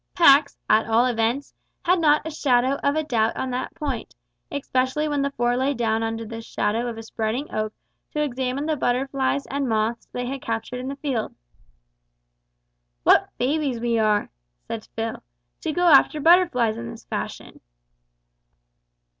[0.15, 1.53] Pax, at all events,
[1.83, 4.15] had not a shadow of a doubt on that point,
[4.51, 7.71] especially when the four lay down under the shadow of a spreading oak
[8.11, 11.35] to examine the butterflies and moths they had captured in the fields.
[13.03, 14.31] "What babies we are,"
[14.67, 15.21] said Phil,
[15.61, 17.61] "to go after butterflies in this fashion!"